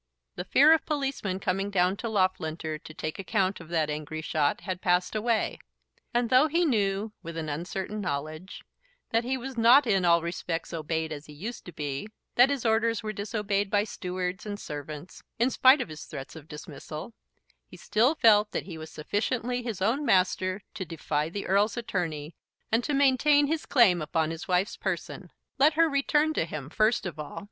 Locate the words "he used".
11.27-11.65